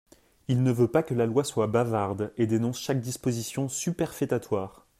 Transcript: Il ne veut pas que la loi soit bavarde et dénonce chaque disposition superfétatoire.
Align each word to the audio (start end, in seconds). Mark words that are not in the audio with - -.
Il 0.47 0.63
ne 0.63 0.71
veut 0.71 0.87
pas 0.87 1.03
que 1.03 1.13
la 1.13 1.27
loi 1.27 1.43
soit 1.43 1.67
bavarde 1.67 2.33
et 2.35 2.47
dénonce 2.47 2.79
chaque 2.79 3.01
disposition 3.01 3.69
superfétatoire. 3.69 4.87